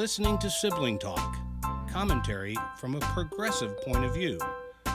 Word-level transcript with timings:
You're 0.00 0.04
listening 0.06 0.38
to 0.38 0.48
Sibling 0.48 0.98
Talk, 0.98 1.36
commentary 1.90 2.56
from 2.78 2.94
a 2.94 3.00
progressive 3.00 3.78
point 3.82 4.02
of 4.02 4.14
view. 4.14 4.40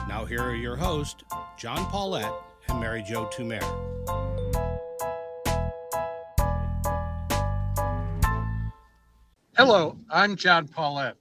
Now, 0.08 0.24
here 0.24 0.42
are 0.42 0.56
your 0.56 0.74
hosts, 0.74 1.22
John 1.56 1.88
Paulette 1.92 2.32
and 2.68 2.80
Mary 2.80 3.04
Jo 3.06 3.26
Tumer. 3.26 3.62
Hello, 9.56 9.96
I'm 10.10 10.34
John 10.34 10.66
Paulette. 10.66 11.14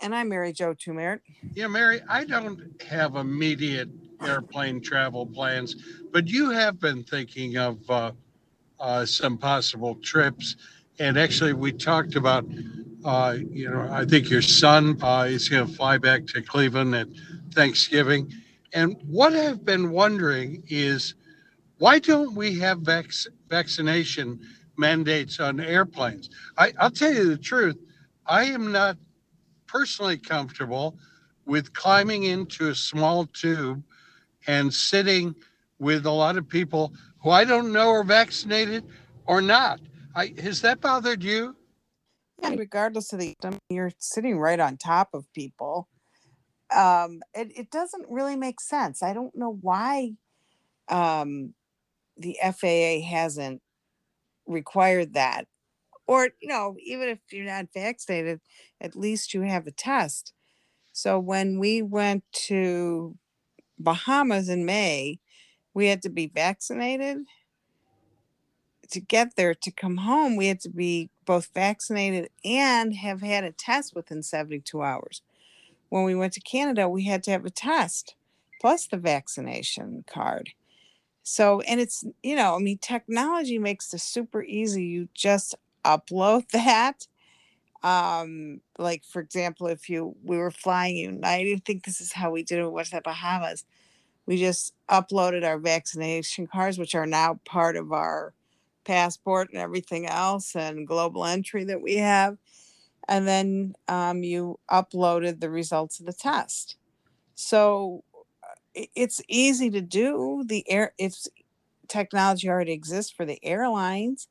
And 0.00 0.14
I'm 0.14 0.30
Mary 0.30 0.54
Jo 0.54 0.72
Tumert. 0.72 1.20
Yeah, 1.52 1.66
Mary, 1.66 2.00
I 2.08 2.24
don't 2.24 2.80
have 2.80 3.16
immediate 3.16 3.90
airplane 4.24 4.80
travel 4.80 5.26
plans, 5.26 5.76
but 6.12 6.28
you 6.28 6.48
have 6.48 6.80
been 6.80 7.04
thinking 7.04 7.58
of 7.58 7.78
uh, 7.90 8.12
uh, 8.80 9.04
some 9.04 9.36
possible 9.36 9.96
trips. 9.96 10.56
And 10.98 11.18
actually, 11.18 11.52
we 11.52 11.72
talked 11.72 12.16
about, 12.16 12.46
uh, 13.06 13.36
you 13.52 13.70
know, 13.70 13.88
I 13.92 14.04
think 14.04 14.28
your 14.28 14.42
son 14.42 15.00
uh, 15.00 15.26
is 15.28 15.48
going 15.48 15.66
to 15.66 15.72
fly 15.72 15.96
back 15.96 16.26
to 16.26 16.42
Cleveland 16.42 16.94
at 16.94 17.06
Thanksgiving. 17.54 18.32
And 18.72 18.96
what 19.06 19.32
I've 19.32 19.64
been 19.64 19.92
wondering 19.92 20.64
is 20.68 21.14
why 21.78 22.00
don't 22.00 22.34
we 22.34 22.58
have 22.58 22.80
vac- 22.80 23.12
vaccination 23.48 24.40
mandates 24.76 25.38
on 25.38 25.60
airplanes? 25.60 26.30
I, 26.58 26.72
I'll 26.80 26.90
tell 26.90 27.12
you 27.14 27.28
the 27.28 27.38
truth, 27.38 27.76
I 28.26 28.44
am 28.46 28.72
not 28.72 28.96
personally 29.68 30.18
comfortable 30.18 30.98
with 31.44 31.72
climbing 31.74 32.24
into 32.24 32.70
a 32.70 32.74
small 32.74 33.26
tube 33.26 33.84
and 34.48 34.74
sitting 34.74 35.32
with 35.78 36.06
a 36.06 36.10
lot 36.10 36.36
of 36.36 36.48
people 36.48 36.92
who 37.22 37.30
I 37.30 37.44
don't 37.44 37.72
know 37.72 37.90
are 37.90 38.02
vaccinated 38.02 38.84
or 39.26 39.40
not. 39.40 39.78
I, 40.16 40.34
has 40.42 40.60
that 40.62 40.80
bothered 40.80 41.22
you? 41.22 41.54
Yeah, 42.42 42.54
regardless 42.56 43.12
of 43.12 43.20
the, 43.20 43.34
you're 43.68 43.92
sitting 43.98 44.38
right 44.38 44.60
on 44.60 44.76
top 44.76 45.10
of 45.14 45.32
people. 45.32 45.88
Um, 46.74 47.22
it, 47.34 47.52
it 47.56 47.70
doesn't 47.70 48.06
really 48.08 48.36
make 48.36 48.60
sense. 48.60 49.02
I 49.02 49.12
don't 49.12 49.36
know 49.36 49.58
why 49.60 50.12
um, 50.88 51.54
the 52.16 52.36
FAA 52.42 53.06
hasn't 53.08 53.62
required 54.46 55.14
that. 55.14 55.46
Or, 56.06 56.30
you 56.40 56.48
know, 56.48 56.76
even 56.84 57.08
if 57.08 57.18
you're 57.32 57.44
not 57.44 57.66
vaccinated, 57.72 58.40
at 58.80 58.96
least 58.96 59.34
you 59.34 59.42
have 59.42 59.66
a 59.66 59.72
test. 59.72 60.32
So 60.92 61.18
when 61.18 61.58
we 61.58 61.82
went 61.82 62.24
to 62.46 63.16
Bahamas 63.78 64.48
in 64.48 64.64
May, 64.64 65.18
we 65.74 65.88
had 65.88 66.02
to 66.02 66.08
be 66.08 66.30
vaccinated 66.32 67.18
to 68.90 69.00
get 69.00 69.36
there 69.36 69.54
to 69.54 69.70
come 69.70 69.98
home 69.98 70.36
we 70.36 70.46
had 70.46 70.60
to 70.60 70.70
be 70.70 71.10
both 71.26 71.50
vaccinated 71.54 72.30
and 72.44 72.94
have 72.96 73.20
had 73.20 73.44
a 73.44 73.52
test 73.52 73.94
within 73.94 74.22
72 74.22 74.82
hours. 74.82 75.22
When 75.88 76.04
we 76.04 76.14
went 76.14 76.32
to 76.34 76.40
canada 76.40 76.88
we 76.88 77.04
had 77.04 77.22
to 77.24 77.30
have 77.32 77.44
a 77.44 77.50
test 77.50 78.14
plus 78.60 78.86
the 78.86 78.96
vaccination 78.96 80.04
card. 80.06 80.50
So 81.22 81.60
and 81.62 81.80
it's 81.80 82.04
you 82.22 82.36
know 82.36 82.54
i 82.56 82.58
mean 82.58 82.78
technology 82.78 83.58
makes 83.58 83.90
this 83.90 84.02
super 84.04 84.42
easy. 84.44 84.84
You 84.84 85.08
just 85.14 85.54
upload 85.84 86.48
that. 86.52 87.06
Um 87.82 88.60
like 88.78 89.04
for 89.04 89.20
example 89.20 89.66
if 89.68 89.88
you 89.88 90.16
we 90.24 90.38
were 90.38 90.50
flying 90.50 90.96
united 90.96 91.56
i 91.56 91.62
think 91.64 91.84
this 91.84 92.00
is 92.00 92.12
how 92.12 92.30
we 92.30 92.42
did 92.42 92.58
it 92.60 92.72
with 92.72 92.90
the 92.90 93.00
bahamas. 93.02 93.64
We 94.26 94.38
just 94.38 94.74
uploaded 94.90 95.44
our 95.44 95.58
vaccination 95.58 96.46
cards 96.48 96.78
which 96.78 96.94
are 96.94 97.06
now 97.06 97.40
part 97.44 97.76
of 97.76 97.92
our 97.92 98.34
passport 98.86 99.50
and 99.52 99.60
everything 99.60 100.06
else 100.06 100.54
and 100.54 100.86
global 100.86 101.24
entry 101.24 101.64
that 101.64 101.82
we 101.82 101.96
have. 101.96 102.38
And 103.08 103.26
then 103.26 103.74
um, 103.88 104.22
you 104.22 104.58
uploaded 104.70 105.40
the 105.40 105.50
results 105.50 106.00
of 106.00 106.06
the 106.06 106.12
test. 106.12 106.76
So 107.34 108.02
it's 108.74 109.20
easy 109.28 109.70
to 109.70 109.80
do. 109.80 110.44
The 110.46 110.68
air, 110.70 110.92
it's 110.98 111.28
technology 111.88 112.48
already 112.48 112.72
exists 112.72 113.12
for 113.12 113.24
the 113.24 113.38
airlines. 113.44 114.28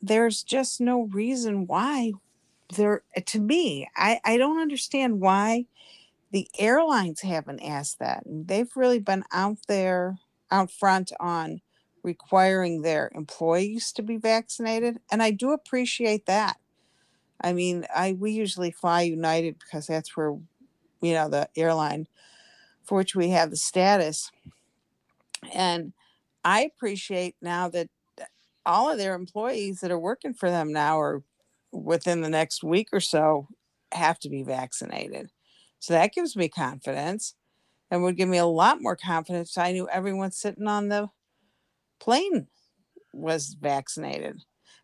There's 0.00 0.42
just 0.42 0.80
no 0.80 1.02
reason 1.02 1.66
why 1.66 2.12
there, 2.74 3.02
to 3.24 3.40
me, 3.40 3.88
I, 3.96 4.20
I 4.24 4.36
don't 4.36 4.60
understand 4.60 5.20
why 5.20 5.66
the 6.30 6.48
airlines 6.58 7.22
haven't 7.22 7.60
asked 7.60 7.98
that. 7.98 8.22
They've 8.26 8.70
really 8.76 8.98
been 8.98 9.24
out 9.32 9.58
there, 9.66 10.18
out 10.50 10.70
front 10.70 11.12
on 11.18 11.62
requiring 12.08 12.80
their 12.80 13.10
employees 13.14 13.92
to 13.92 14.02
be 14.02 14.16
vaccinated 14.16 14.98
and 15.12 15.22
i 15.22 15.30
do 15.30 15.52
appreciate 15.52 16.24
that. 16.24 16.56
I 17.38 17.52
mean 17.52 17.84
i 17.94 18.14
we 18.14 18.32
usually 18.32 18.70
fly 18.70 19.02
united 19.02 19.58
because 19.58 19.86
that's 19.86 20.16
where 20.16 20.32
you 21.02 21.12
know 21.12 21.28
the 21.28 21.50
airline 21.54 22.08
for 22.84 22.96
which 22.96 23.14
we 23.14 23.28
have 23.28 23.50
the 23.50 23.56
status. 23.56 24.32
And 25.52 25.92
i 26.44 26.62
appreciate 26.62 27.36
now 27.42 27.68
that 27.68 27.88
all 28.64 28.90
of 28.90 28.96
their 28.96 29.14
employees 29.14 29.80
that 29.80 29.90
are 29.90 29.98
working 29.98 30.32
for 30.32 30.50
them 30.50 30.72
now 30.72 30.98
or 30.98 31.22
within 31.72 32.22
the 32.22 32.30
next 32.30 32.64
week 32.64 32.88
or 32.92 33.00
so 33.00 33.48
have 33.92 34.18
to 34.20 34.30
be 34.30 34.42
vaccinated. 34.42 35.30
So 35.78 35.92
that 35.92 36.14
gives 36.14 36.36
me 36.36 36.48
confidence 36.48 37.34
and 37.90 38.02
would 38.02 38.16
give 38.16 38.28
me 38.28 38.38
a 38.38 38.46
lot 38.46 38.82
more 38.82 38.96
confidence. 38.96 39.56
I 39.56 39.72
knew 39.72 39.88
everyone 39.88 40.32
sitting 40.32 40.66
on 40.66 40.88
the 40.88 41.08
plane 42.00 42.48
was 43.12 43.56
vaccinated. 43.60 44.42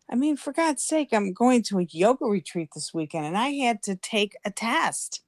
I 0.09 0.15
mean, 0.15 0.37
for 0.37 0.53
God's 0.53 0.83
sake, 0.83 1.09
I'm 1.11 1.33
going 1.33 1.63
to 1.63 1.79
a 1.79 1.87
yoga 1.89 2.25
retreat 2.25 2.69
this 2.75 2.93
weekend 2.93 3.25
and 3.25 3.37
I 3.37 3.49
had 3.49 3.81
to 3.83 3.95
take 3.95 4.35
a 4.45 4.51
test 4.51 5.21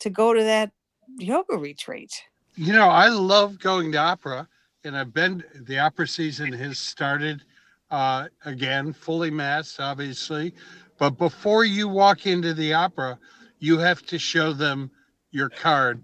to 0.00 0.10
go 0.10 0.32
to 0.32 0.42
that 0.42 0.72
yoga 1.18 1.56
retreat. 1.56 2.12
You 2.56 2.72
know, 2.72 2.88
I 2.88 3.08
love 3.08 3.58
going 3.58 3.92
to 3.92 3.98
opera 3.98 4.48
and 4.84 4.96
I've 4.96 5.12
been, 5.12 5.44
the 5.54 5.78
opera 5.78 6.06
season 6.06 6.52
has 6.52 6.78
started 6.78 7.42
uh, 7.90 8.28
again, 8.44 8.92
fully 8.92 9.30
masked, 9.30 9.80
obviously. 9.80 10.54
But 10.98 11.18
before 11.18 11.64
you 11.64 11.88
walk 11.88 12.26
into 12.26 12.54
the 12.54 12.72
opera, 12.72 13.18
you 13.58 13.78
have 13.78 14.04
to 14.06 14.18
show 14.18 14.52
them 14.52 14.90
your 15.30 15.48
card 15.48 16.02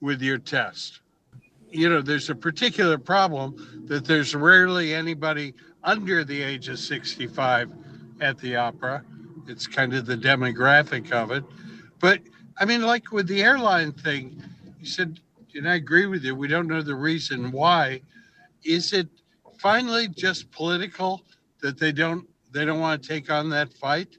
with 0.00 0.22
your 0.22 0.38
test 0.38 0.99
you 1.72 1.88
know, 1.88 2.02
there's 2.02 2.30
a 2.30 2.34
particular 2.34 2.98
problem 2.98 3.84
that 3.86 4.04
there's 4.04 4.34
rarely 4.34 4.94
anybody 4.94 5.54
under 5.84 6.24
the 6.24 6.42
age 6.42 6.68
of 6.68 6.78
65 6.78 7.70
at 8.20 8.38
the 8.38 8.56
opera. 8.56 9.04
It's 9.46 9.66
kind 9.66 9.94
of 9.94 10.06
the 10.06 10.16
demographic 10.16 11.12
of 11.12 11.30
it. 11.30 11.44
But 11.98 12.20
I 12.58 12.64
mean, 12.64 12.82
like 12.82 13.12
with 13.12 13.26
the 13.26 13.42
airline 13.42 13.92
thing, 13.92 14.42
you 14.78 14.86
said, 14.86 15.20
and 15.54 15.68
I 15.68 15.74
agree 15.74 16.06
with 16.06 16.24
you, 16.24 16.34
we 16.34 16.48
don't 16.48 16.68
know 16.68 16.82
the 16.82 16.94
reason 16.94 17.50
why. 17.50 18.02
Is 18.64 18.92
it 18.92 19.08
finally 19.58 20.08
just 20.08 20.50
political 20.50 21.22
that 21.62 21.78
they 21.78 21.92
don't 21.92 22.28
they 22.52 22.64
don't 22.64 22.80
want 22.80 23.02
to 23.02 23.08
take 23.08 23.30
on 23.30 23.50
that 23.50 23.72
fight? 23.72 24.16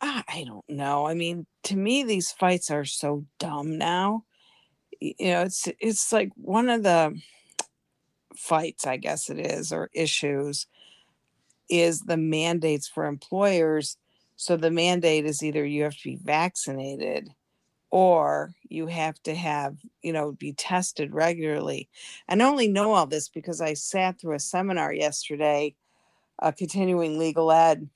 I 0.00 0.44
don't 0.46 0.68
know. 0.68 1.06
I 1.06 1.14
mean, 1.14 1.46
to 1.64 1.76
me, 1.76 2.04
these 2.04 2.30
fights 2.30 2.70
are 2.70 2.84
so 2.84 3.24
dumb 3.38 3.78
now 3.78 4.24
you 5.00 5.32
know 5.32 5.42
it's 5.42 5.68
it's 5.80 6.12
like 6.12 6.30
one 6.36 6.68
of 6.68 6.82
the 6.82 7.18
fights 8.36 8.86
i 8.86 8.96
guess 8.96 9.30
it 9.30 9.38
is 9.38 9.72
or 9.72 9.88
issues 9.94 10.66
is 11.68 12.00
the 12.00 12.16
mandates 12.16 12.88
for 12.88 13.06
employers. 13.06 13.96
So 14.36 14.56
the 14.56 14.70
mandate 14.70 15.24
is 15.24 15.42
either 15.42 15.64
you 15.64 15.84
have 15.84 15.96
to 15.96 16.04
be 16.04 16.18
vaccinated 16.22 17.30
or 17.90 18.52
you 18.68 18.88
have 18.88 19.22
to 19.22 19.34
have 19.34 19.76
you 20.02 20.12
know 20.12 20.32
be 20.32 20.52
tested 20.52 21.14
regularly. 21.14 21.88
And 22.28 22.42
I 22.42 22.46
only 22.46 22.68
know 22.68 22.92
all 22.92 23.06
this 23.06 23.28
because 23.28 23.60
i 23.60 23.74
sat 23.74 24.20
through 24.20 24.34
a 24.34 24.40
seminar 24.40 24.92
yesterday 24.92 25.74
continuing 26.56 27.18
legal 27.18 27.50
ed 27.52 27.88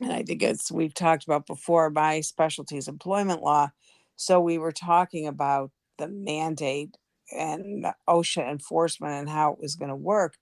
and 0.00 0.12
i 0.12 0.22
think 0.22 0.42
it's 0.42 0.72
we've 0.72 0.94
talked 0.94 1.24
about 1.24 1.46
before 1.46 1.90
my 1.90 2.20
specialty 2.20 2.76
is 2.76 2.88
employment 2.88 3.42
law. 3.42 3.70
So 4.16 4.40
we 4.40 4.56
were 4.56 4.72
talking 4.72 5.26
about 5.26 5.70
the 5.98 6.08
mandate 6.08 6.96
and 7.32 7.86
OSHA 8.08 8.50
enforcement 8.50 9.14
and 9.14 9.28
how 9.28 9.52
it 9.52 9.60
was 9.60 9.74
going 9.74 9.88
to 9.88 9.96
work. 9.96 10.34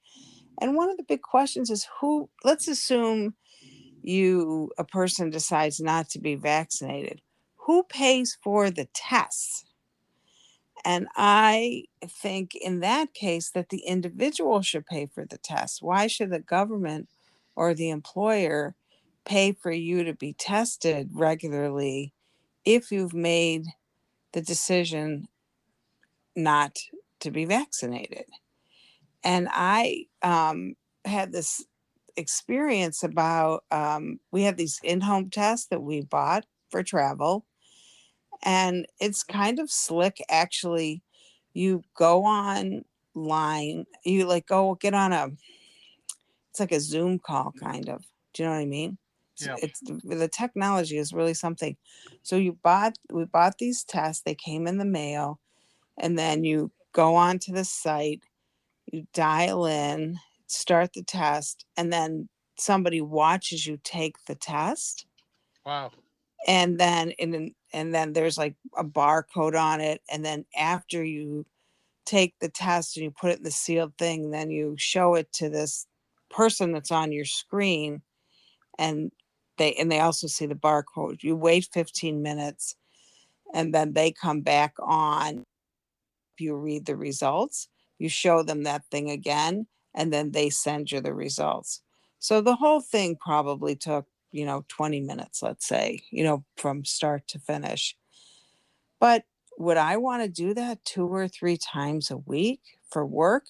And 0.60 0.76
one 0.76 0.90
of 0.90 0.96
the 0.96 1.04
big 1.04 1.22
questions 1.22 1.70
is 1.70 1.86
who, 2.00 2.28
let's 2.44 2.68
assume 2.68 3.34
you, 4.02 4.70
a 4.78 4.84
person 4.84 5.30
decides 5.30 5.80
not 5.80 6.08
to 6.10 6.20
be 6.20 6.34
vaccinated, 6.34 7.22
who 7.56 7.82
pays 7.84 8.36
for 8.42 8.70
the 8.70 8.86
tests? 8.94 9.64
And 10.84 11.08
I 11.16 11.84
think 12.06 12.54
in 12.54 12.80
that 12.80 13.14
case 13.14 13.50
that 13.50 13.70
the 13.70 13.80
individual 13.86 14.60
should 14.60 14.84
pay 14.84 15.06
for 15.06 15.24
the 15.24 15.38
test. 15.38 15.82
Why 15.82 16.06
should 16.06 16.30
the 16.30 16.40
government 16.40 17.08
or 17.56 17.72
the 17.72 17.88
employer 17.88 18.74
pay 19.24 19.52
for 19.52 19.72
you 19.72 20.04
to 20.04 20.12
be 20.12 20.34
tested 20.34 21.08
regularly 21.14 22.12
if 22.66 22.92
you've 22.92 23.14
made 23.14 23.64
the 24.34 24.42
decision 24.42 25.28
not 26.36 26.78
to 27.20 27.30
be 27.30 27.44
vaccinated. 27.44 28.26
And 29.22 29.48
I 29.50 30.06
um, 30.22 30.74
had 31.04 31.32
this 31.32 31.64
experience 32.16 33.02
about 33.02 33.64
um, 33.70 34.20
we 34.32 34.42
have 34.44 34.56
these 34.56 34.80
in-home 34.84 35.30
tests 35.30 35.66
that 35.68 35.82
we 35.82 36.02
bought 36.02 36.46
for 36.70 36.82
travel 36.82 37.46
and 38.42 38.86
it's 39.00 39.22
kind 39.24 39.58
of 39.58 39.70
slick 39.70 40.18
actually 40.28 41.02
you 41.52 41.82
go 41.96 42.24
online 42.24 43.86
you 44.04 44.26
like 44.26 44.46
go 44.46 44.74
get 44.74 44.94
on 44.94 45.12
a 45.12 45.28
it's 46.50 46.60
like 46.60 46.72
a 46.72 46.80
zoom 46.80 47.18
call 47.18 47.52
kind 47.52 47.88
of 47.88 48.04
do 48.32 48.42
you 48.42 48.48
know 48.48 48.54
what 48.54 48.60
i 48.60 48.64
mean 48.66 48.98
Yeah. 49.40 49.56
it's 49.62 49.80
the 49.82 50.28
technology 50.28 50.98
is 50.98 51.12
really 51.14 51.34
something 51.34 51.76
so 52.22 52.36
you 52.36 52.54
bought 52.54 52.98
we 53.12 53.24
bought 53.26 53.58
these 53.58 53.84
tests 53.84 54.22
they 54.22 54.34
came 54.34 54.66
in 54.66 54.78
the 54.78 54.84
mail 54.84 55.40
and 55.98 56.18
then 56.18 56.44
you 56.44 56.70
go 56.92 57.14
onto 57.16 57.52
the 57.52 57.64
site 57.64 58.22
you 58.92 59.06
dial 59.12 59.66
in 59.66 60.16
start 60.46 60.92
the 60.92 61.02
test 61.02 61.64
and 61.76 61.92
then 61.92 62.28
somebody 62.58 63.00
watches 63.00 63.66
you 63.66 63.78
take 63.84 64.16
the 64.26 64.34
test 64.34 65.06
Wow. 65.66 65.90
and 66.46 66.78
then 66.78 67.12
and 67.18 67.52
and 67.72 67.94
then 67.94 68.12
there's 68.12 68.38
like 68.38 68.54
a 68.76 68.84
barcode 68.84 69.58
on 69.60 69.80
it 69.80 70.02
and 70.10 70.24
then 70.24 70.44
after 70.56 71.02
you 71.02 71.44
take 72.06 72.34
the 72.40 72.48
test 72.50 72.96
and 72.96 73.04
you 73.04 73.10
put 73.10 73.30
it 73.30 73.38
in 73.38 73.44
the 73.44 73.50
sealed 73.50 73.96
thing 73.98 74.30
then 74.30 74.50
you 74.50 74.74
show 74.78 75.14
it 75.14 75.32
to 75.32 75.48
this 75.48 75.86
person 76.30 76.72
that's 76.72 76.90
on 76.92 77.12
your 77.12 77.24
screen 77.24 78.02
and 78.78 79.10
they 79.56 79.72
and 79.74 79.90
they 79.90 80.00
also 80.00 80.26
see 80.26 80.46
the 80.46 80.54
barcode 80.54 81.22
you 81.22 81.34
wait 81.34 81.68
15 81.72 82.22
minutes 82.22 82.76
and 83.54 83.74
then 83.74 83.92
they 83.94 84.12
come 84.12 84.40
back 84.42 84.74
on 84.80 85.44
you 86.40 86.54
read 86.56 86.86
the 86.86 86.96
results 86.96 87.68
you 87.98 88.08
show 88.08 88.42
them 88.42 88.64
that 88.64 88.84
thing 88.90 89.10
again 89.10 89.66
and 89.94 90.12
then 90.12 90.32
they 90.32 90.50
send 90.50 90.90
you 90.90 91.00
the 91.00 91.14
results. 91.14 91.80
So 92.18 92.40
the 92.40 92.56
whole 92.56 92.80
thing 92.80 93.16
probably 93.20 93.76
took 93.76 94.06
you 94.32 94.44
know 94.44 94.64
20 94.66 95.00
minutes 95.00 95.44
let's 95.44 95.64
say 95.64 96.00
you 96.10 96.24
know 96.24 96.44
from 96.56 96.84
start 96.84 97.26
to 97.28 97.38
finish. 97.38 97.96
But 99.00 99.24
would 99.58 99.76
i 99.76 99.96
want 99.96 100.22
to 100.22 100.28
do 100.28 100.54
that 100.54 100.84
two 100.84 101.06
or 101.06 101.28
three 101.28 101.56
times 101.56 102.10
a 102.10 102.16
week 102.16 102.60
for 102.90 103.06
work? 103.06 103.46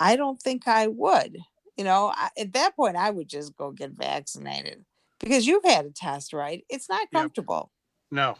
I 0.00 0.16
don't 0.16 0.40
think 0.40 0.66
i 0.66 0.86
would. 0.86 1.38
You 1.76 1.84
know 1.84 2.12
I, 2.14 2.30
at 2.38 2.52
that 2.54 2.76
point 2.76 2.96
i 2.96 3.10
would 3.10 3.28
just 3.28 3.56
go 3.56 3.70
get 3.70 3.90
vaccinated 3.92 4.84
because 5.20 5.46
you've 5.46 5.64
had 5.64 5.84
a 5.84 5.90
test 5.90 6.32
right? 6.32 6.64
It's 6.70 6.88
not 6.88 7.10
comfortable. 7.12 7.70
No, 8.10 8.36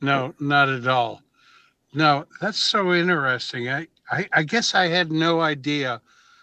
no, 0.00 0.34
not 0.38 0.68
at 0.68 0.86
all. 0.86 1.22
No, 1.94 2.26
that's 2.40 2.58
so 2.62 2.92
interesting. 2.92 3.68
I, 3.70 3.86
I, 4.10 4.28
I 4.32 4.42
guess 4.42 4.74
I 4.74 4.88
had 4.88 5.12
no 5.12 5.40
idea 5.40 6.00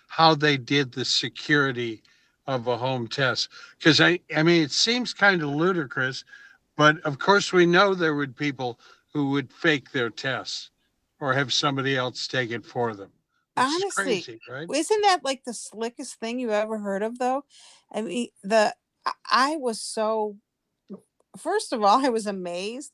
how 0.07 0.35
they 0.35 0.57
did 0.57 0.91
the 0.91 1.05
security 1.05 2.01
of 2.47 2.67
a 2.67 2.77
home 2.77 3.07
test. 3.07 3.49
Because 3.77 4.01
I, 4.01 4.19
I 4.35 4.43
mean, 4.43 4.63
it 4.63 4.71
seems 4.71 5.13
kind 5.13 5.41
of 5.41 5.49
ludicrous, 5.49 6.23
but 6.75 6.99
of 7.01 7.19
course 7.19 7.53
we 7.53 7.65
know 7.65 7.93
there 7.93 8.15
would 8.15 8.35
people 8.35 8.79
who 9.13 9.29
would 9.31 9.51
fake 9.51 9.91
their 9.91 10.09
tests 10.09 10.71
or 11.19 11.33
have 11.33 11.53
somebody 11.53 11.95
else 11.95 12.27
take 12.27 12.51
it 12.51 12.65
for 12.65 12.95
them. 12.95 13.11
Honestly, 13.57 13.89
crazy, 13.89 14.39
right? 14.49 14.67
isn't 14.73 15.01
that 15.01 15.23
like 15.23 15.43
the 15.43 15.53
slickest 15.53 16.15
thing 16.15 16.39
you 16.39 16.51
ever 16.51 16.79
heard 16.79 17.03
of 17.03 17.19
though 17.19 17.43
i 17.91 18.01
mean 18.01 18.29
the 18.43 18.73
I- 19.29 19.57
was 19.57 19.81
so 19.81 20.37
first 21.37 21.73
of 21.73 21.83
all 21.83 22.05
i 22.05 22.09
was 22.09 22.25
amazed 22.25 22.93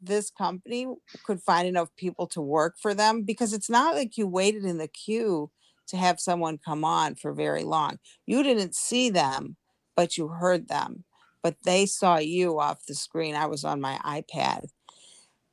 this 0.00 0.30
company 0.30 0.86
could 1.24 1.40
find 1.42 1.68
enough 1.68 1.88
people 1.96 2.26
to 2.28 2.40
work 2.40 2.76
for 2.80 2.94
them 2.94 3.22
because 3.22 3.52
it's 3.52 3.70
not 3.70 3.94
like 3.94 4.16
you 4.16 4.26
waited 4.26 4.64
in 4.64 4.78
the 4.78 4.88
queue 4.88 5.50
to 5.88 5.96
have 5.96 6.20
someone 6.20 6.58
come 6.58 6.84
on 6.84 7.14
for 7.14 7.32
very 7.32 7.64
long. 7.64 7.98
You 8.26 8.42
didn't 8.42 8.74
see 8.74 9.10
them 9.10 9.56
but 9.96 10.16
you 10.16 10.28
heard 10.28 10.68
them 10.68 11.04
but 11.42 11.56
they 11.64 11.86
saw 11.86 12.18
you 12.18 12.58
off 12.60 12.84
the 12.86 12.94
screen. 12.94 13.34
I 13.34 13.46
was 13.46 13.64
on 13.64 13.80
my 13.80 13.98
ipad. 14.04 14.66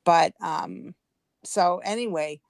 But 0.04 0.32
um 0.42 0.94
so 1.44 1.80
anyway 1.84 2.40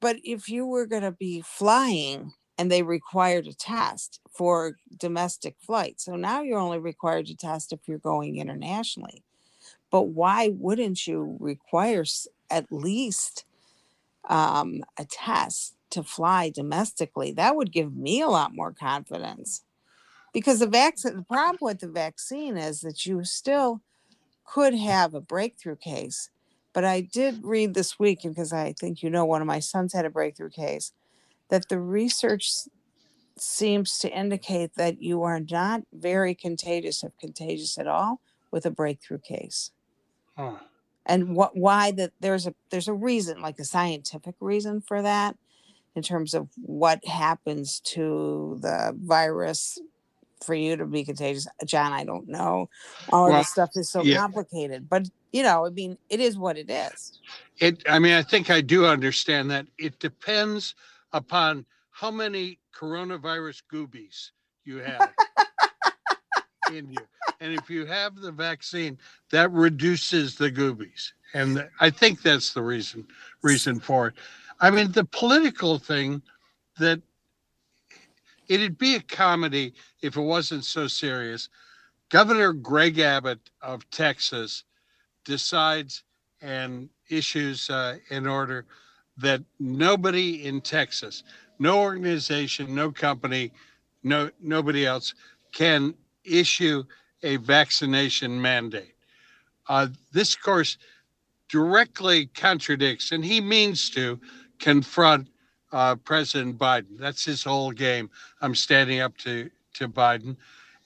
but 0.00 0.16
if 0.22 0.48
you 0.48 0.66
were 0.66 0.86
going 0.86 1.02
to 1.02 1.12
be 1.12 1.40
flying 1.40 2.32
and 2.58 2.70
they 2.70 2.82
required 2.82 3.46
a 3.46 3.54
test 3.54 4.20
for 4.30 4.76
domestic 4.98 5.56
flights 5.58 6.04
so 6.04 6.16
now 6.16 6.42
you're 6.42 6.58
only 6.58 6.78
required 6.78 7.26
to 7.26 7.36
test 7.36 7.72
if 7.72 7.80
you're 7.86 7.98
going 7.98 8.36
internationally 8.36 9.24
but 9.94 10.08
why 10.08 10.50
wouldn't 10.52 11.06
you 11.06 11.36
require 11.38 12.04
at 12.50 12.66
least 12.72 13.44
um, 14.28 14.82
a 14.98 15.04
test 15.04 15.76
to 15.90 16.02
fly 16.02 16.50
domestically 16.50 17.30
that 17.30 17.54
would 17.54 17.70
give 17.70 17.94
me 17.94 18.20
a 18.20 18.26
lot 18.26 18.52
more 18.52 18.72
confidence 18.72 19.62
because 20.32 20.58
the 20.58 20.66
vaccine 20.66 21.14
the 21.14 21.22
problem 21.22 21.58
with 21.60 21.78
the 21.78 21.86
vaccine 21.86 22.56
is 22.56 22.80
that 22.80 23.06
you 23.06 23.22
still 23.22 23.82
could 24.44 24.74
have 24.74 25.14
a 25.14 25.20
breakthrough 25.20 25.76
case 25.76 26.28
but 26.72 26.84
I 26.84 27.00
did 27.00 27.44
read 27.44 27.74
this 27.74 27.96
week 27.96 28.22
because 28.24 28.52
I 28.52 28.72
think 28.72 29.00
you 29.00 29.10
know 29.10 29.24
one 29.24 29.42
of 29.42 29.46
my 29.46 29.60
sons 29.60 29.92
had 29.92 30.04
a 30.04 30.10
breakthrough 30.10 30.50
case 30.50 30.90
that 31.50 31.68
the 31.68 31.78
research 31.78 32.50
seems 33.38 34.00
to 34.00 34.10
indicate 34.10 34.74
that 34.74 35.00
you 35.00 35.22
are 35.22 35.38
not 35.38 35.82
very 35.92 36.34
contagious 36.34 37.04
if 37.04 37.16
contagious 37.20 37.78
at 37.78 37.86
all 37.86 38.20
with 38.50 38.66
a 38.66 38.72
breakthrough 38.72 39.20
case. 39.20 39.70
Huh. 40.36 40.56
And 41.06 41.36
what 41.36 41.56
why 41.56 41.90
that 41.92 42.12
there's 42.20 42.46
a 42.46 42.54
there's 42.70 42.88
a 42.88 42.94
reason 42.94 43.40
like 43.40 43.58
a 43.58 43.64
scientific 43.64 44.34
reason 44.40 44.80
for 44.80 45.02
that 45.02 45.36
in 45.94 46.02
terms 46.02 46.34
of 46.34 46.48
what 46.56 47.04
happens 47.06 47.80
to 47.80 48.58
the 48.60 48.96
virus 49.02 49.78
for 50.44 50.54
you 50.54 50.76
to 50.76 50.84
be 50.86 51.04
contagious. 51.04 51.46
John, 51.64 51.92
I 51.92 52.04
don't 52.04 52.28
know. 52.28 52.68
All 53.10 53.26
of 53.26 53.32
Well, 53.32 53.40
this 53.40 53.48
stuff 53.48 53.70
is 53.74 53.90
so 53.90 54.02
yeah. 54.02 54.16
complicated, 54.16 54.88
but 54.88 55.08
you 55.32 55.42
know, 55.42 55.66
I 55.66 55.70
mean, 55.70 55.98
it 56.08 56.20
is 56.20 56.38
what 56.38 56.56
it 56.56 56.70
is. 56.70 57.20
It, 57.58 57.82
I 57.88 57.98
mean, 57.98 58.14
I 58.14 58.22
think 58.22 58.50
I 58.50 58.60
do 58.60 58.86
understand 58.86 59.50
that. 59.50 59.66
It 59.78 59.98
depends 59.98 60.74
upon 61.12 61.66
how 61.90 62.10
many 62.10 62.58
coronavirus 62.76 63.62
goobies 63.72 64.30
you 64.64 64.78
have 64.78 65.12
in 66.78 66.90
you. 66.90 66.98
And 67.40 67.52
if 67.52 67.70
you 67.70 67.86
have 67.86 68.16
the 68.16 68.32
vaccine, 68.32 68.98
that 69.30 69.50
reduces 69.52 70.36
the 70.36 70.50
goobies. 70.50 71.12
And 71.32 71.68
I 71.80 71.90
think 71.90 72.22
that's 72.22 72.52
the 72.52 72.62
reason 72.62 73.06
reason 73.42 73.80
for 73.80 74.08
it. 74.08 74.14
I 74.60 74.70
mean, 74.70 74.92
the 74.92 75.04
political 75.04 75.78
thing 75.78 76.22
that 76.78 77.00
it'd 78.48 78.78
be 78.78 78.96
a 78.96 79.00
comedy 79.00 79.74
if 80.02 80.16
it 80.16 80.20
wasn't 80.20 80.64
so 80.64 80.86
serious. 80.86 81.48
Governor 82.10 82.52
Greg 82.52 82.98
Abbott 82.98 83.50
of 83.62 83.88
Texas 83.90 84.64
decides 85.24 86.04
and 86.42 86.88
issues 87.08 87.70
uh, 87.70 87.96
an 88.10 88.26
order 88.26 88.66
that 89.16 89.42
nobody 89.58 90.46
in 90.46 90.60
Texas, 90.60 91.22
no 91.58 91.80
organization, 91.80 92.74
no 92.74 92.90
company, 92.90 93.50
no 94.02 94.30
nobody 94.40 94.84
else 94.86 95.14
can 95.52 95.94
issue 96.24 96.84
a 97.22 97.36
vaccination 97.36 98.40
mandate. 98.40 98.94
Uh, 99.68 99.88
this, 100.12 100.34
of 100.34 100.42
course, 100.42 100.78
directly 101.48 102.26
contradicts, 102.26 103.12
and 103.12 103.24
he 103.24 103.40
means 103.40 103.90
to 103.90 104.20
confront 104.58 105.28
uh, 105.72 105.96
President 105.96 106.58
Biden. 106.58 106.98
That's 106.98 107.24
his 107.24 107.42
whole 107.42 107.72
game. 107.72 108.10
I'm 108.40 108.54
standing 108.54 109.00
up 109.00 109.16
to 109.18 109.50
to 109.74 109.88
Biden, 109.88 110.36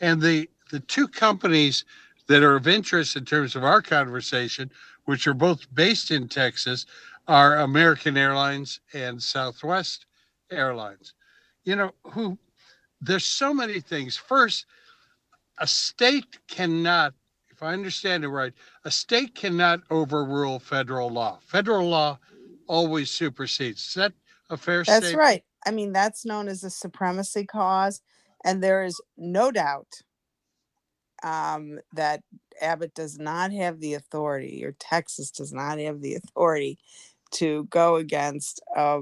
and 0.01 0.21
the 0.21 0.49
the 0.71 0.81
two 0.81 1.09
companies 1.09 1.85
that 2.27 2.43
are 2.43 2.57
of 2.57 2.69
interest 2.69 3.17
in 3.17 3.25
terms 3.25 3.57
of 3.57 3.65
our 3.65 3.83
conversation, 3.83 4.71
which 5.05 5.27
are 5.27 5.35
both 5.35 5.67
based 5.75 6.11
in 6.11 6.29
Texas, 6.29 6.87
are 7.27 7.59
American 7.59 8.17
Airlines 8.17 8.81
and 8.95 9.23
Southwest 9.23 10.07
Airlines. 10.51 11.15
You 11.65 11.77
know, 11.77 11.93
who 12.05 12.39
there's 13.01 13.25
so 13.25 13.53
many 13.53 13.81
things. 13.81 14.17
First, 14.17 14.67
a 15.61 15.67
state 15.67 16.39
cannot, 16.49 17.15
if 17.51 17.63
I 17.63 17.73
understand 17.73 18.25
it 18.25 18.29
right, 18.29 18.53
a 18.85 18.91
state 18.91 19.35
cannot 19.35 19.81
overrule 19.91 20.59
federal 20.59 21.11
law. 21.11 21.39
Federal 21.47 21.89
law 21.89 22.19
always 22.67 23.11
supersedes. 23.11 23.89
Is 23.89 23.95
that 23.95 24.13
a 24.51 24.57
fair 24.57 24.85
That's 24.85 25.07
statement? 25.07 25.19
right. 25.19 25.45
I 25.67 25.71
mean, 25.71 25.93
that's 25.93 26.25
known 26.25 26.49
as 26.49 26.65
a 26.65 26.71
supremacy 26.71 27.45
clause. 27.45 28.01
And 28.45 28.63
there 28.63 28.85
is 28.85 29.01
no 29.17 29.51
doubt 29.51 30.03
um, 31.23 31.81
that 31.95 32.23
Abbott 32.61 32.95
does 32.95 33.19
not 33.19 33.53
have 33.53 33.81
the 33.81 33.95
authority, 33.95 34.65
or 34.65 34.73
Texas 34.79 35.31
does 35.31 35.53
not 35.53 35.79
have 35.79 36.01
the 36.01 36.15
authority 36.15 36.79
to 37.33 37.65
go 37.65 37.97
against 37.97 38.61
a, 38.77 39.01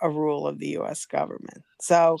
a 0.00 0.10
rule 0.10 0.46
of 0.46 0.58
the 0.58 0.76
US 0.78 1.06
government. 1.06 1.62
So, 1.80 2.18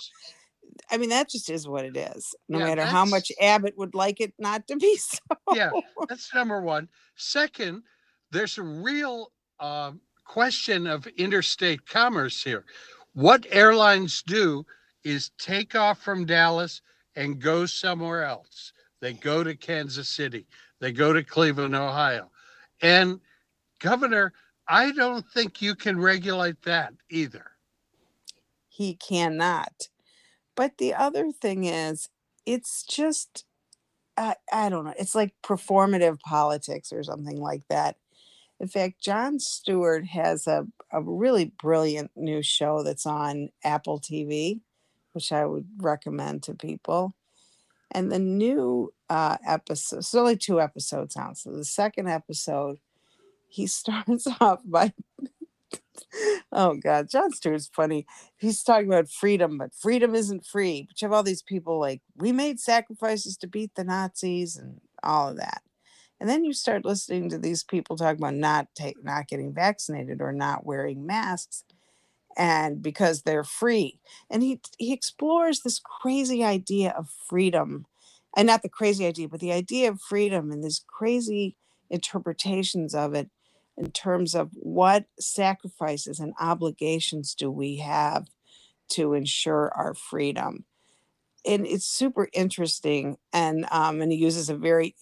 I 0.90 0.96
mean, 0.96 1.10
that 1.10 1.30
just 1.30 1.50
is 1.50 1.66
what 1.68 1.84
it 1.84 1.96
is. 1.96 2.34
No 2.48 2.58
Yeah, 2.58 2.66
matter 2.66 2.84
how 2.84 3.04
much 3.04 3.30
Abbott 3.40 3.76
would 3.76 3.94
like 3.94 4.20
it 4.20 4.32
not 4.38 4.66
to 4.68 4.76
be 4.76 4.96
so. 4.98 5.18
Yeah, 5.52 5.70
that's 6.08 6.32
number 6.34 6.60
one. 6.60 6.88
Second, 7.16 7.82
there's 8.30 8.58
a 8.58 8.62
real 8.62 9.32
um, 9.60 10.00
question 10.24 10.86
of 10.86 11.06
interstate 11.06 11.86
commerce 11.86 12.42
here. 12.42 12.64
What 13.12 13.46
airlines 13.50 14.22
do 14.22 14.66
is 15.04 15.30
take 15.38 15.74
off 15.74 16.00
from 16.00 16.26
Dallas 16.26 16.80
and 17.16 17.40
go 17.40 17.66
somewhere 17.66 18.24
else. 18.24 18.72
They 19.00 19.12
go 19.12 19.44
to 19.44 19.54
Kansas 19.54 20.08
City, 20.08 20.46
they 20.80 20.92
go 20.92 21.12
to 21.12 21.22
Cleveland, 21.22 21.74
Ohio. 21.74 22.30
And 22.82 23.20
Governor, 23.80 24.32
I 24.68 24.92
don't 24.92 25.26
think 25.30 25.60
you 25.60 25.74
can 25.74 26.00
regulate 26.00 26.60
that 26.62 26.94
either. 27.10 27.50
He 28.68 28.94
cannot. 28.94 29.88
But 30.56 30.78
the 30.78 30.94
other 30.94 31.32
thing 31.32 31.64
is, 31.64 32.08
it's 32.46 32.84
just, 32.84 33.44
I, 34.16 34.36
I 34.52 34.68
don't 34.68 34.84
know, 34.84 34.94
it's 34.98 35.14
like 35.14 35.34
performative 35.42 36.20
politics 36.20 36.92
or 36.92 37.02
something 37.02 37.40
like 37.40 37.62
that. 37.68 37.96
In 38.60 38.68
fact, 38.68 39.02
Jon 39.02 39.40
Stewart 39.40 40.06
has 40.06 40.46
a, 40.46 40.66
a 40.92 41.02
really 41.02 41.52
brilliant 41.60 42.12
new 42.14 42.42
show 42.42 42.82
that's 42.82 43.06
on 43.06 43.50
Apple 43.64 44.00
TV, 44.00 44.60
which 45.12 45.32
I 45.32 45.44
would 45.44 45.66
recommend 45.78 46.44
to 46.44 46.54
people. 46.54 47.14
And 47.90 48.10
the 48.10 48.18
new 48.18 48.92
uh, 49.10 49.38
episode, 49.46 49.98
it's 49.98 50.14
only 50.14 50.36
two 50.36 50.60
episodes 50.60 51.16
out. 51.16 51.38
So 51.38 51.50
the 51.50 51.64
second 51.64 52.08
episode, 52.08 52.78
he 53.48 53.66
starts 53.68 54.26
off 54.40 54.60
by 54.64 54.92
oh 56.52 56.74
god 56.74 57.08
jon 57.10 57.32
stewart's 57.32 57.70
funny. 57.74 58.06
He's 58.36 58.62
talking 58.62 58.88
about 58.88 59.08
freedom 59.08 59.58
but 59.58 59.74
freedom 59.74 60.14
isn't 60.14 60.46
free 60.46 60.84
but 60.88 61.00
you 61.00 61.06
have 61.06 61.12
all 61.12 61.22
these 61.22 61.42
people 61.42 61.78
like 61.80 62.02
we 62.16 62.32
made 62.32 62.60
sacrifices 62.60 63.36
to 63.38 63.46
beat 63.46 63.74
the 63.74 63.84
nazis 63.84 64.56
and 64.56 64.80
all 65.02 65.30
of 65.30 65.36
that. 65.38 65.62
And 66.20 66.28
then 66.30 66.44
you 66.44 66.52
start 66.54 66.84
listening 66.84 67.28
to 67.30 67.38
these 67.38 67.64
people 67.64 67.96
talk 67.96 68.16
about 68.18 68.34
not 68.34 68.68
take 68.74 69.02
not 69.04 69.28
getting 69.28 69.52
vaccinated 69.52 70.20
or 70.20 70.32
not 70.32 70.64
wearing 70.66 71.06
masks 71.06 71.64
and 72.36 72.82
because 72.82 73.22
they're 73.22 73.44
free. 73.44 74.00
And 74.30 74.42
he 74.42 74.60
he 74.78 74.92
explores 74.92 75.60
this 75.60 75.80
crazy 75.80 76.44
idea 76.44 76.94
of 76.96 77.08
freedom 77.28 77.86
and 78.36 78.46
not 78.46 78.62
the 78.62 78.68
crazy 78.68 79.06
idea 79.06 79.28
but 79.28 79.40
the 79.40 79.52
idea 79.52 79.90
of 79.90 80.00
freedom 80.00 80.50
and 80.50 80.62
these 80.64 80.84
crazy 80.88 81.56
interpretations 81.90 82.94
of 82.94 83.14
it 83.14 83.30
in 83.76 83.90
terms 83.90 84.34
of 84.34 84.50
what 84.54 85.06
sacrifices 85.18 86.20
and 86.20 86.34
obligations 86.38 87.34
do 87.34 87.50
we 87.50 87.76
have 87.76 88.26
to 88.90 89.14
ensure 89.14 89.72
our 89.74 89.94
freedom. 89.94 90.64
And 91.46 91.66
it's 91.66 91.86
super 91.86 92.28
interesting 92.32 93.18
and 93.32 93.66
um 93.70 94.00
and 94.00 94.10
he 94.12 94.18
uses 94.18 94.48
a 94.48 94.56
very 94.56 94.94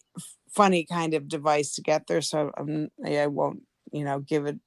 funny 0.51 0.85
kind 0.85 1.15
of 1.15 1.29
device 1.29 1.75
to 1.75 1.83
get 1.83 2.07
there 2.07 2.21
so 2.21 2.51
I'm, 2.59 2.91
i 3.07 3.27
won't 3.27 3.63
you 3.91 4.05
know 4.05 4.21
give 4.21 4.45
it 4.47 4.59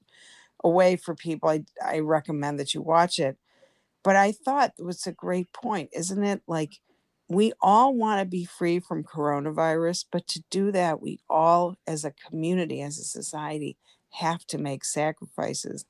away 0.64 0.96
for 0.96 1.14
people. 1.14 1.48
I 1.48 1.64
i 1.84 1.98
recommend 1.98 2.58
that 2.60 2.74
you 2.74 2.82
watch 2.82 3.18
it. 3.18 3.36
But 4.02 4.16
i 4.16 4.32
thought 4.32 4.74
it 4.78 4.84
was 4.84 5.06
a 5.06 5.12
great 5.12 5.52
point 5.52 5.90
isn't 5.92 6.24
it? 6.24 6.42
Like 6.46 6.80
we 7.28 7.52
all 7.60 7.94
want 7.94 8.20
to 8.20 8.24
be 8.26 8.44
free 8.44 8.78
from 8.78 9.02
coronavirus 9.04 10.04
but 10.12 10.26
to 10.28 10.42
do 10.50 10.70
that 10.72 11.02
we 11.02 11.18
all 11.28 11.76
as 11.86 12.04
a 12.04 12.12
community 12.12 12.80
as 12.80 12.98
a 12.98 13.04
society 13.04 13.76
have 14.16 14.46
to 14.46 14.58
make 14.58 14.84
sacrifices. 14.84 15.84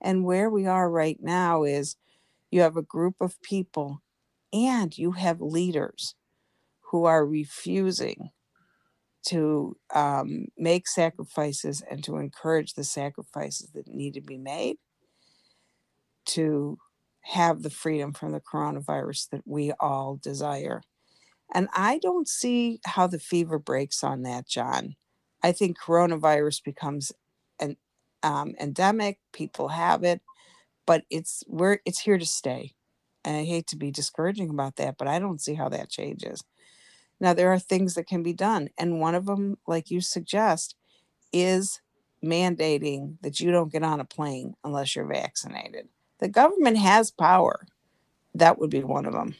And 0.00 0.24
where 0.24 0.50
we 0.50 0.66
are 0.66 0.90
right 0.90 1.18
now 1.20 1.64
is 1.64 1.96
you 2.50 2.60
have 2.60 2.76
a 2.76 2.82
group 2.82 3.16
of 3.20 3.40
people 3.42 4.02
and 4.52 4.96
you 4.96 5.12
have 5.12 5.40
leaders 5.40 6.14
who 6.90 7.04
are 7.04 7.26
refusing 7.26 8.30
to 9.26 9.76
um, 9.94 10.46
make 10.56 10.88
sacrifices 10.88 11.82
and 11.90 12.02
to 12.04 12.16
encourage 12.16 12.74
the 12.74 12.84
sacrifices 12.84 13.70
that 13.74 13.88
need 13.88 14.14
to 14.14 14.20
be 14.20 14.38
made 14.38 14.76
to 16.24 16.78
have 17.22 17.62
the 17.62 17.70
freedom 17.70 18.12
from 18.12 18.32
the 18.32 18.40
coronavirus 18.40 19.28
that 19.30 19.42
we 19.44 19.72
all 19.80 20.18
desire. 20.22 20.82
And 21.52 21.68
I 21.74 21.98
don't 21.98 22.28
see 22.28 22.80
how 22.84 23.06
the 23.06 23.18
fever 23.18 23.58
breaks 23.58 24.02
on 24.02 24.22
that, 24.22 24.46
John. 24.46 24.96
I 25.42 25.52
think 25.52 25.78
coronavirus 25.78 26.64
becomes 26.64 27.12
um, 28.22 28.54
endemic. 28.60 29.18
People 29.32 29.68
have 29.68 30.04
it, 30.04 30.20
but 30.86 31.04
it's 31.10 31.44
where 31.46 31.80
it's 31.84 32.00
here 32.00 32.18
to 32.18 32.26
stay. 32.26 32.74
And 33.24 33.36
I 33.36 33.44
hate 33.44 33.66
to 33.68 33.76
be 33.76 33.90
discouraging 33.90 34.50
about 34.50 34.76
that, 34.76 34.96
but 34.98 35.08
I 35.08 35.18
don't 35.18 35.40
see 35.40 35.54
how 35.54 35.68
that 35.70 35.90
changes. 35.90 36.42
Now 37.20 37.34
there 37.34 37.52
are 37.52 37.58
things 37.58 37.94
that 37.94 38.06
can 38.06 38.22
be 38.22 38.32
done, 38.32 38.68
and 38.78 39.00
one 39.00 39.14
of 39.14 39.26
them, 39.26 39.58
like 39.66 39.90
you 39.90 40.00
suggest, 40.00 40.76
is 41.32 41.80
mandating 42.24 43.16
that 43.22 43.40
you 43.40 43.50
don't 43.50 43.72
get 43.72 43.82
on 43.82 44.00
a 44.00 44.04
plane 44.04 44.54
unless 44.64 44.94
you're 44.94 45.06
vaccinated. 45.06 45.88
The 46.20 46.28
government 46.28 46.78
has 46.78 47.10
power. 47.10 47.66
That 48.34 48.58
would 48.58 48.70
be 48.70 48.82
one 48.82 49.06
of 49.06 49.12
them. 49.12 49.34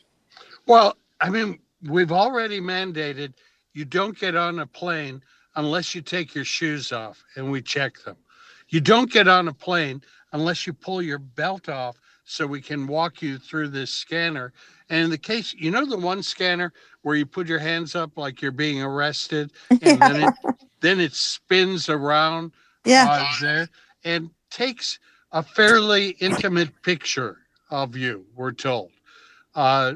Well, 0.67 0.97
I 1.21 1.31
mean, 1.31 1.61
we've 1.83 2.13
already 2.13 2.61
mandated 2.61 3.35
you 3.75 3.85
don't 3.85 4.19
get 4.19 4.35
on 4.35 4.59
a 4.59 4.67
plane 4.67 5.23
unless 5.55 5.95
you 5.95 6.03
take 6.03 6.35
your 6.35 6.45
shoes 6.45 6.93
off 6.93 7.23
and 7.37 7.51
we 7.51 7.63
check 7.63 8.03
them. 8.05 8.17
You 8.69 8.81
don't 8.81 9.11
get 9.11 9.29
on 9.29 9.49
a 9.49 9.53
plane 9.55 10.03
unless 10.33 10.67
you 10.67 10.73
pull 10.73 11.01
your 11.03 11.19
belt 11.19 11.69
off 11.69 11.99
so 12.25 12.47
we 12.47 12.61
can 12.61 12.87
walk 12.87 13.23
you 13.23 13.39
through 13.39 13.69
this 13.69 13.91
scanner. 13.91 14.53
And 14.91 15.05
in 15.05 15.11
the 15.11 15.19
case, 15.19 15.55
you 15.55 15.71
know, 15.71 15.87
the 15.87 15.97
one 15.97 16.23
scanner 16.23 16.73
where 17.03 17.17
you 17.17 17.25
put 17.25 17.47
your 17.47 17.59
hands 17.59 17.95
up 17.95 18.17
like 18.17 18.43
you're 18.43 18.53
being 18.53 18.83
arrested 18.83 19.53
and 19.71 19.81
yeah. 19.83 19.97
then, 19.97 20.23
it, 20.23 20.35
then 20.81 21.01
it 21.01 21.15
spins 21.15 21.89
around 21.89 22.53
yeah. 22.85 23.07
Uh, 23.09 23.41
there 23.41 23.69
and 24.05 24.31
takes 24.51 24.99
a 25.33 25.43
fairly 25.43 26.11
intimate 26.21 26.71
picture 26.83 27.39
of 27.71 27.97
you, 27.97 28.25
we're 28.35 28.53
told. 28.53 28.91
Uh, 29.55 29.95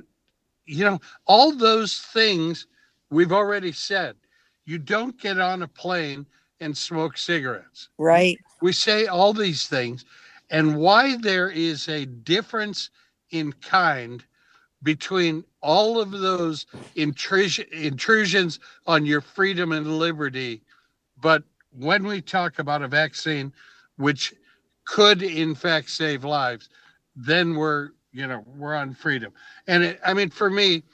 you 0.66 0.84
know, 0.84 1.00
all 1.26 1.52
those 1.52 1.98
things 2.12 2.66
we've 3.10 3.32
already 3.32 3.72
said. 3.72 4.16
You 4.64 4.78
don't 4.78 5.18
get 5.18 5.38
on 5.38 5.62
a 5.62 5.68
plane 5.68 6.26
and 6.60 6.76
smoke 6.76 7.18
cigarettes. 7.18 7.88
Right. 7.98 8.38
We 8.62 8.72
say 8.72 9.06
all 9.06 9.32
these 9.32 9.66
things, 9.66 10.04
and 10.48 10.76
why 10.76 11.16
there 11.16 11.50
is 11.50 11.88
a 11.88 12.06
difference 12.06 12.90
in 13.30 13.52
kind 13.54 14.24
between 14.82 15.44
all 15.60 16.00
of 16.00 16.12
those 16.12 16.66
intrusion, 16.94 17.66
intrusions 17.72 18.60
on 18.86 19.04
your 19.04 19.20
freedom 19.20 19.72
and 19.72 19.98
liberty. 19.98 20.62
But 21.20 21.42
when 21.76 22.06
we 22.06 22.20
talk 22.20 22.58
about 22.60 22.82
a 22.82 22.88
vaccine, 22.88 23.52
which 23.96 24.32
could 24.84 25.22
in 25.22 25.54
fact 25.54 25.90
save 25.90 26.24
lives, 26.24 26.68
then 27.16 27.56
we're 27.56 27.90
you 28.12 28.26
know 28.26 28.44
we're 28.56 28.74
on 28.74 28.94
freedom. 28.94 29.32
And 29.66 29.82
it, 29.82 30.00
I 30.06 30.14
mean, 30.14 30.30
for 30.30 30.50
me, 30.50 30.84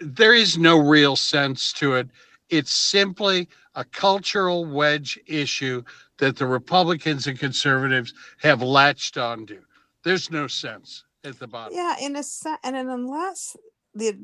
there 0.00 0.34
is 0.34 0.58
no 0.58 0.78
real 0.78 1.16
sense 1.16 1.72
to 1.74 1.94
it. 1.94 2.08
It's 2.48 2.74
simply 2.74 3.48
a 3.74 3.84
cultural 3.84 4.64
wedge 4.64 5.18
issue 5.26 5.82
that 6.18 6.36
the 6.36 6.46
Republicans 6.46 7.26
and 7.26 7.38
conservatives 7.38 8.14
have 8.40 8.62
latched 8.62 9.18
onto. 9.18 9.60
There's 10.04 10.30
no 10.30 10.46
sense 10.46 11.04
at 11.24 11.38
the 11.38 11.46
bottom. 11.46 11.76
Yeah, 11.76 11.96
in 12.00 12.16
a 12.16 12.22
sense, 12.22 12.58
and 12.62 12.76
unless 12.76 13.56
the 13.94 14.16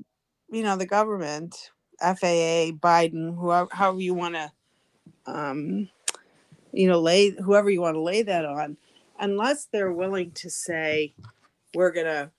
you 0.50 0.62
know 0.62 0.76
the 0.76 0.86
government, 0.86 1.70
FAA, 2.00 2.72
Biden, 2.72 3.36
whoever, 3.36 3.68
however 3.72 4.00
you 4.00 4.14
want 4.14 4.34
to, 4.34 4.52
um, 5.26 5.88
you 6.72 6.88
know, 6.88 7.00
lay 7.00 7.30
whoever 7.30 7.70
you 7.70 7.80
want 7.80 7.96
to 7.96 8.00
lay 8.00 8.22
that 8.22 8.44
on, 8.44 8.76
unless 9.18 9.66
they're 9.66 9.92
willing 9.92 10.30
to 10.32 10.48
say 10.48 11.14
we're 11.74 11.90
gonna 11.90 12.30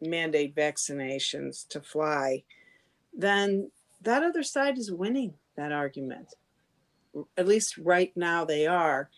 mandate 0.00 0.54
vaccinations 0.54 1.66
to 1.68 1.80
fly, 1.80 2.42
then 3.12 3.70
that 4.02 4.22
other 4.22 4.42
side 4.42 4.78
is 4.78 4.90
winning 4.90 5.34
that 5.56 5.72
argument. 5.72 6.34
At 7.36 7.46
least 7.46 7.78
right 7.78 8.12
now 8.16 8.44
they 8.44 8.66
are. 8.66 9.10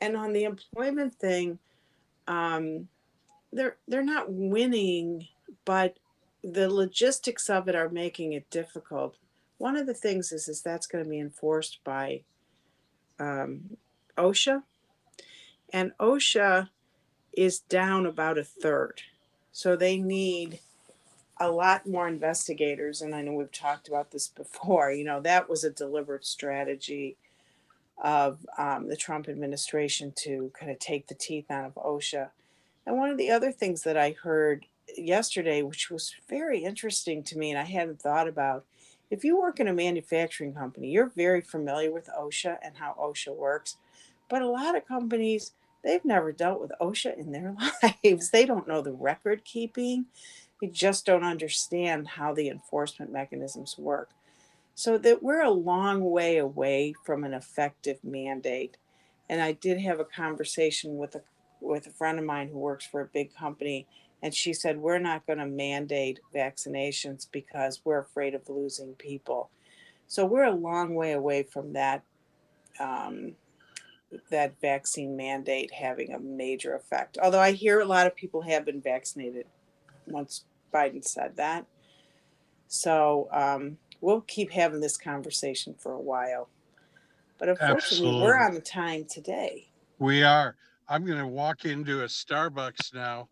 And 0.00 0.16
on 0.16 0.32
the 0.32 0.44
employment 0.44 1.14
thing, 1.14 1.58
um, 2.26 2.88
they're 3.52 3.76
they're 3.88 4.04
not 4.04 4.32
winning, 4.32 5.26
but 5.64 5.98
the 6.42 6.72
logistics 6.72 7.50
of 7.50 7.68
it 7.68 7.74
are 7.74 7.88
making 7.88 8.32
it 8.32 8.48
difficult. 8.50 9.16
One 9.58 9.76
of 9.76 9.86
the 9.86 9.94
things 9.94 10.32
is 10.32 10.48
is 10.48 10.62
that's 10.62 10.86
going 10.86 11.04
to 11.04 11.10
be 11.10 11.18
enforced 11.18 11.80
by 11.84 12.22
um, 13.18 13.76
OSHA, 14.16 14.62
and 15.72 15.92
OSHA 16.00 16.68
is 17.32 17.60
down 17.60 18.06
about 18.06 18.38
a 18.38 18.44
third, 18.44 19.02
so 19.52 19.76
they 19.76 19.98
need 19.98 20.60
a 21.40 21.50
lot 21.50 21.86
more 21.86 22.06
investigators, 22.06 23.00
and 23.00 23.14
I 23.14 23.22
know 23.22 23.32
we've 23.32 23.50
talked 23.50 23.88
about 23.88 24.10
this 24.10 24.28
before. 24.28 24.92
You 24.92 25.04
know, 25.04 25.20
that 25.22 25.48
was 25.48 25.64
a 25.64 25.70
deliberate 25.70 26.26
strategy 26.26 27.16
of 28.02 28.46
um, 28.58 28.88
the 28.88 28.96
Trump 28.96 29.28
administration 29.28 30.12
to 30.16 30.52
kind 30.58 30.70
of 30.70 30.78
take 30.78 31.06
the 31.06 31.14
teeth 31.14 31.50
out 31.50 31.64
of 31.64 31.74
OSHA. 31.74 32.28
And 32.86 32.96
one 32.96 33.10
of 33.10 33.18
the 33.18 33.30
other 33.30 33.52
things 33.52 33.82
that 33.82 33.96
I 33.96 34.12
heard 34.22 34.66
yesterday, 34.96 35.62
which 35.62 35.90
was 35.90 36.14
very 36.28 36.64
interesting 36.64 37.22
to 37.24 37.38
me, 37.38 37.50
and 37.50 37.58
I 37.58 37.64
hadn't 37.64 38.00
thought 38.00 38.28
about, 38.28 38.64
if 39.10 39.24
you 39.24 39.38
work 39.38 39.60
in 39.60 39.68
a 39.68 39.72
manufacturing 39.72 40.54
company, 40.54 40.88
you're 40.88 41.12
very 41.16 41.40
familiar 41.40 41.92
with 41.92 42.08
OSHA 42.18 42.58
and 42.62 42.76
how 42.76 42.96
OSHA 42.98 43.34
works. 43.34 43.76
But 44.28 44.42
a 44.42 44.48
lot 44.48 44.76
of 44.76 44.86
companies 44.86 45.52
they've 45.82 46.04
never 46.04 46.32
dealt 46.32 46.60
with 46.60 46.72
OSHA 46.80 47.18
in 47.18 47.32
their 47.32 47.56
lives. 48.04 48.30
They 48.30 48.46
don't 48.46 48.68
know 48.68 48.82
the 48.82 48.92
record 48.92 49.44
keeping. 49.44 50.06
They 50.60 50.68
just 50.68 51.06
don't 51.06 51.24
understand 51.24 52.08
how 52.08 52.34
the 52.34 52.48
enforcement 52.48 53.12
mechanisms 53.12 53.76
work. 53.78 54.10
So 54.74 54.98
that 54.98 55.22
we're 55.22 55.42
a 55.42 55.50
long 55.50 56.02
way 56.02 56.38
away 56.38 56.94
from 57.04 57.24
an 57.24 57.34
effective 57.34 57.98
mandate. 58.02 58.76
And 59.28 59.40
I 59.40 59.52
did 59.52 59.80
have 59.80 60.00
a 60.00 60.04
conversation 60.04 60.96
with 60.96 61.14
a 61.14 61.22
with 61.60 61.86
a 61.86 61.90
friend 61.90 62.18
of 62.18 62.24
mine 62.24 62.48
who 62.48 62.58
works 62.58 62.86
for 62.86 63.02
a 63.02 63.06
big 63.06 63.34
company 63.34 63.86
and 64.22 64.34
she 64.34 64.52
said 64.52 64.78
we're 64.78 64.98
not 64.98 65.26
going 65.26 65.38
to 65.38 65.46
mandate 65.46 66.20
vaccinations 66.34 67.26
because 67.30 67.80
we're 67.84 68.00
afraid 68.00 68.34
of 68.34 68.48
losing 68.48 68.94
people. 68.94 69.50
So 70.06 70.26
we're 70.26 70.44
a 70.44 70.54
long 70.54 70.94
way 70.94 71.12
away 71.12 71.44
from 71.44 71.72
that 71.74 72.02
um, 72.78 73.34
that 74.30 74.60
vaccine 74.60 75.16
mandate 75.16 75.72
having 75.72 76.12
a 76.12 76.18
major 76.18 76.74
effect. 76.74 77.16
Although 77.22 77.40
I 77.40 77.52
hear 77.52 77.80
a 77.80 77.84
lot 77.84 78.08
of 78.08 78.16
people 78.16 78.42
have 78.42 78.64
been 78.64 78.80
vaccinated 78.80 79.46
once 80.06 80.44
Biden 80.72 81.04
said 81.04 81.36
that. 81.36 81.66
So 82.68 83.28
um, 83.32 83.78
we'll 84.00 84.20
keep 84.22 84.50
having 84.50 84.80
this 84.80 84.96
conversation 84.96 85.74
for 85.78 85.92
a 85.92 86.00
while. 86.00 86.48
But 87.38 87.48
unfortunately, 87.48 88.08
Absolutely. 88.08 88.22
we're 88.22 88.38
on 88.38 88.54
the 88.54 88.60
time 88.60 89.04
today. 89.04 89.68
We 89.98 90.22
are. 90.22 90.56
I'm 90.88 91.04
going 91.04 91.18
to 91.18 91.26
walk 91.26 91.64
into 91.64 92.02
a 92.02 92.06
Starbucks 92.06 92.94
now. 92.94 93.28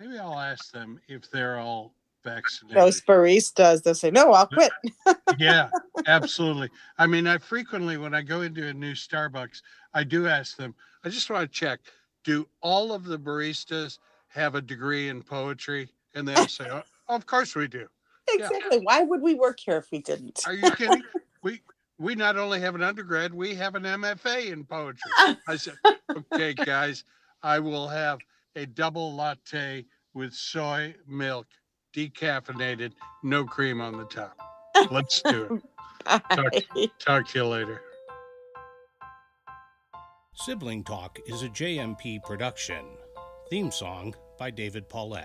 Maybe 0.00 0.18
I'll 0.18 0.38
ask 0.38 0.72
them 0.72 1.00
if 1.08 1.30
they're 1.30 1.58
all 1.58 1.94
vaccinated. 2.24 2.80
Those 2.80 3.00
baristas, 3.02 3.82
they'll 3.82 3.94
say, 3.94 4.10
no, 4.10 4.32
I'll 4.32 4.46
quit. 4.46 4.72
yeah, 5.38 5.68
absolutely. 6.06 6.70
I 6.98 7.06
mean, 7.06 7.26
I 7.26 7.38
frequently, 7.38 7.98
when 7.98 8.14
I 8.14 8.22
go 8.22 8.42
into 8.42 8.66
a 8.66 8.72
new 8.72 8.92
Starbucks, 8.92 9.62
I 9.94 10.04
do 10.04 10.26
ask 10.26 10.56
them, 10.56 10.74
I 11.04 11.08
just 11.08 11.28
want 11.30 11.50
to 11.50 11.58
check, 11.58 11.80
do 12.24 12.48
all 12.60 12.92
of 12.92 13.04
the 13.04 13.18
baristas 13.18 13.98
have 14.28 14.54
a 14.54 14.62
degree 14.62 15.08
in 15.08 15.22
poetry? 15.22 15.88
And 16.14 16.28
they'll 16.28 16.48
say, 16.48 16.66
oh, 16.70 16.82
oh, 17.08 17.16
of 17.16 17.26
course 17.26 17.54
we 17.54 17.68
do. 17.68 17.86
exactly. 18.28 18.80
Why 18.80 19.02
would 19.02 19.22
we 19.22 19.34
work 19.34 19.58
here 19.60 19.78
if 19.78 19.90
we 19.90 19.98
didn't? 19.98 20.42
Are 20.46 20.54
you 20.54 20.70
kidding? 20.72 21.02
we 21.42 21.60
we 21.98 22.14
not 22.14 22.36
only 22.36 22.60
have 22.60 22.74
an 22.74 22.82
undergrad, 22.82 23.32
we 23.32 23.54
have 23.54 23.74
an 23.74 23.84
MFA 23.84 24.52
in 24.52 24.64
poetry. 24.64 25.10
I 25.46 25.56
said, 25.56 25.74
okay, 26.32 26.54
guys, 26.54 27.04
I 27.42 27.58
will 27.58 27.86
have 27.88 28.18
a 28.56 28.66
double 28.66 29.14
latte 29.14 29.84
with 30.14 30.34
soy 30.34 30.94
milk, 31.06 31.46
decaffeinated, 31.94 32.92
no 33.22 33.44
cream 33.44 33.80
on 33.80 33.96
the 33.96 34.04
top. 34.06 34.36
Let's 34.90 35.22
do 35.22 35.62
it. 36.06 36.90
Talk 36.98 37.28
to 37.28 37.38
you 37.38 37.46
later. 37.46 37.80
Sibling 40.34 40.82
Talk 40.82 41.20
is 41.26 41.42
a 41.42 41.48
JMP 41.48 42.22
production. 42.24 42.84
Theme 43.48 43.70
song 43.70 44.14
by 44.38 44.50
David 44.50 44.88
Paulette. 44.88 45.20